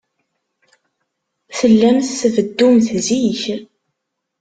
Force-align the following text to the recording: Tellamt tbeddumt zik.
Tellamt 1.57 2.07
tbeddumt 2.21 2.85
zik. 3.05 3.41